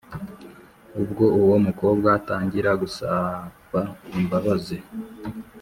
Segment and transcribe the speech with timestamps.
[1.01, 3.79] ubwo uwo mukobwa atangira gusaba
[4.19, 4.77] imbabazi